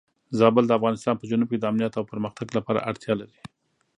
زابل 0.39 0.63
د 0.67 0.71
افغانستان 0.79 1.15
په 1.17 1.25
جنوب 1.29 1.47
کې 1.51 1.57
د 1.59 1.65
امنیت 1.71 1.93
او 1.95 2.09
پرمختګ 2.11 2.47
لپاره 2.57 2.85
اړتیا 2.89 3.13
لري. 3.21 3.37